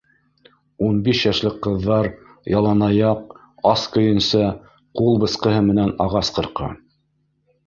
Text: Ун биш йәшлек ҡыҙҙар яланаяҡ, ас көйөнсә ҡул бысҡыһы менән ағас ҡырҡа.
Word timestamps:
Ун 0.85 0.95
биш 1.07 1.19
йәшлек 1.31 1.59
ҡыҙҙар 1.65 2.09
яланаяҡ, 2.53 3.35
ас 3.73 3.85
көйөнсә 3.99 4.49
ҡул 5.03 5.23
бысҡыһы 5.27 5.61
менән 5.69 5.95
ағас 6.09 6.33
ҡырҡа. 6.41 6.73